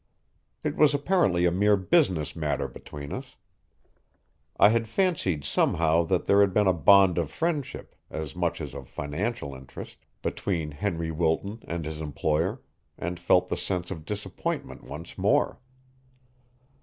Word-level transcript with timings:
It 0.63 0.75
was 0.75 0.95
apparently 0.95 1.45
a 1.45 1.51
mere 1.51 1.77
business 1.77 2.35
matter 2.35 2.67
between 2.67 3.13
us. 3.13 3.35
I 4.57 4.69
had 4.69 4.87
fancied 4.89 5.43
somehow 5.45 6.05
that 6.05 6.25
there 6.25 6.41
had 6.41 6.55
been 6.55 6.65
a 6.65 6.73
bond 6.73 7.19
of 7.19 7.29
friendship, 7.29 7.93
as 8.09 8.35
much 8.35 8.61
as 8.61 8.73
of 8.73 8.89
financial 8.89 9.53
interest, 9.53 9.97
between 10.23 10.71
Henry 10.71 11.11
Wilton 11.11 11.59
and 11.67 11.85
his 11.85 12.01
employer, 12.01 12.63
and 12.97 13.19
felt 13.19 13.49
the 13.49 13.55
sense 13.57 13.91
of 13.91 14.03
disappointment 14.05 14.83
once 14.83 15.19
more. 15.19 15.59